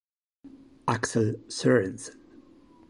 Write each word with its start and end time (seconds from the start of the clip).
Aksel 0.87 1.37
Sørensen 1.51 2.15